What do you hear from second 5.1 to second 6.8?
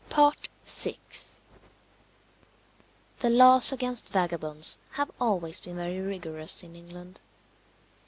always been very rigorous in